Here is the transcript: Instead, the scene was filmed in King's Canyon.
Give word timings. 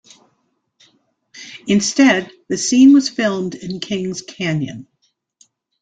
Instead, 1.67 2.31
the 2.49 2.57
scene 2.57 2.91
was 2.91 3.07
filmed 3.07 3.53
in 3.53 3.79
King's 3.79 4.23
Canyon. 4.23 4.87